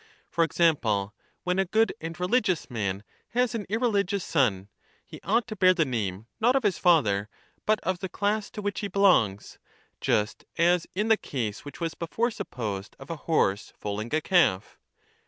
[0.31, 1.13] for example,
[1.43, 4.67] when a good and religious man has an irreligious son,
[5.05, 7.29] he ought to bear the name not of his father,
[7.67, 9.59] but of the class to which he belongs,
[9.99, 14.79] just as in the case which was before supposed of a horse foaling a calf.